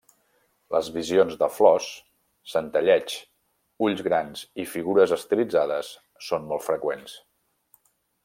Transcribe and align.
Les 0.75 0.87
visions 0.93 1.35
de 1.41 1.49
flors, 1.57 1.89
centelleigs, 2.53 3.17
ulls 3.87 4.01
grans 4.09 4.41
i 4.63 4.67
figures 4.71 5.15
estilitzades 5.19 5.93
són 6.29 6.51
molt 6.53 6.67
freqüents. 6.71 7.17